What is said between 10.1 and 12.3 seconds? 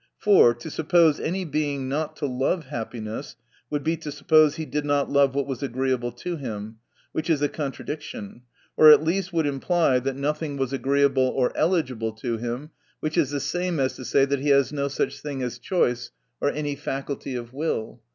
nothing was agreeable or eligible